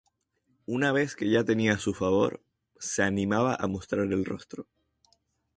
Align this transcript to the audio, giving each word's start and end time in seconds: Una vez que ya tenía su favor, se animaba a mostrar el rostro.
Una 0.65 0.91
vez 0.91 1.15
que 1.15 1.29
ya 1.29 1.43
tenía 1.43 1.77
su 1.77 1.93
favor, 1.93 2.41
se 2.79 3.03
animaba 3.03 3.53
a 3.53 3.67
mostrar 3.67 4.11
el 4.11 4.25
rostro. 4.25 4.67